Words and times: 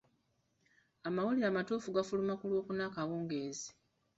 Amawulire 1.07 1.47
amatuufu 1.49 1.87
gafuluma 1.95 2.33
ku 2.39 2.45
Lwokuna 2.49 2.83
akawungeezi. 2.89 3.67